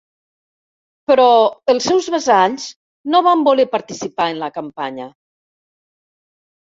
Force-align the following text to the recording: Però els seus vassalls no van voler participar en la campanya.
Però 1.11 1.27
els 1.73 1.89
seus 1.91 2.07
vassalls 2.15 2.65
no 3.15 3.21
van 3.29 3.47
voler 3.51 3.67
participar 3.77 4.29
en 4.33 4.41
la 4.45 4.51
campanya. 4.59 5.07